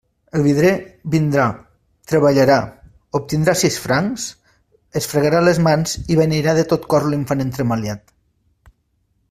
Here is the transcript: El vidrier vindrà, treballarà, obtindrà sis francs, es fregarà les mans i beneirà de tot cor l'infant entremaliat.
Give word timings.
El 0.37 0.43
vidrier 0.45 0.77
vindrà, 1.15 1.43
treballarà, 2.11 2.55
obtindrà 3.19 3.55
sis 3.61 3.77
francs, 3.83 4.25
es 5.01 5.09
fregarà 5.13 5.43
les 5.49 5.61
mans 5.69 5.93
i 6.15 6.21
beneirà 6.23 6.57
de 6.61 6.65
tot 6.73 6.89
cor 6.95 7.09
l'infant 7.13 7.45
entremaliat. 7.47 8.17